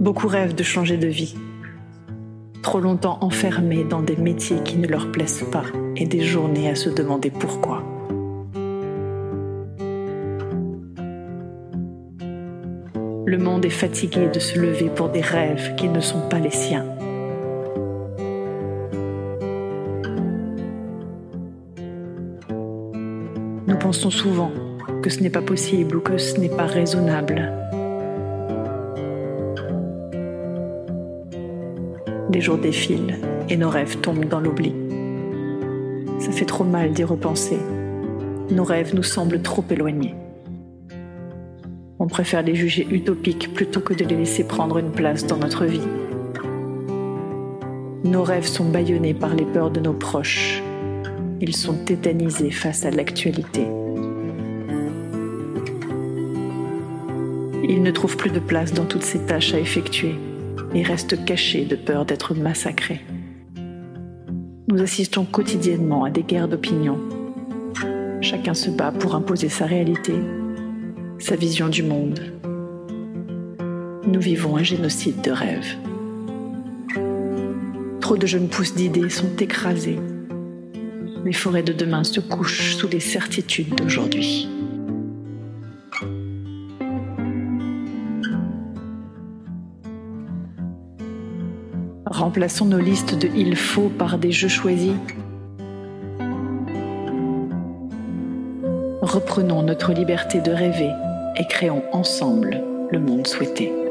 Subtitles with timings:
[0.00, 1.34] Beaucoup rêvent de changer de vie.
[2.62, 5.64] Trop longtemps enfermés dans des métiers qui ne leur plaisent pas
[5.96, 7.82] et des journées à se demander pourquoi.
[13.26, 16.52] Le monde est fatigué de se lever pour des rêves qui ne sont pas les
[16.52, 16.86] siens.
[23.66, 24.52] Nous pensons souvent
[25.02, 27.67] que ce n'est pas possible ou que ce n'est pas raisonnable.
[32.30, 33.16] Les jours défilent
[33.48, 34.74] et nos rêves tombent dans l'oubli.
[36.18, 37.58] Ça fait trop mal d'y repenser.
[38.50, 40.14] Nos rêves nous semblent trop éloignés.
[41.98, 45.64] On préfère les juger utopiques plutôt que de les laisser prendre une place dans notre
[45.64, 45.88] vie.
[48.04, 50.62] Nos rêves sont bâillonnés par les peurs de nos proches.
[51.40, 53.66] Ils sont tétanisés face à l'actualité.
[57.66, 60.14] Ils ne trouvent plus de place dans toutes ces tâches à effectuer
[60.74, 63.00] et restent cachés de peur d'être massacrés.
[64.68, 66.98] Nous assistons quotidiennement à des guerres d'opinion.
[68.20, 70.14] Chacun se bat pour imposer sa réalité
[71.18, 72.20] sa vision du monde.
[74.06, 75.76] Nous vivons un génocide de rêves.
[78.00, 79.98] Trop de jeunes pousses d'idées sont écrasées.
[81.24, 84.48] Les forêts de demain se couchent sous les certitudes d'aujourd'hui.
[92.10, 94.94] Remplaçons nos listes de il faut par des jeux choisis
[99.08, 100.90] reprenons notre liberté de rêver
[101.36, 103.87] et créons ensemble le monde souhaité.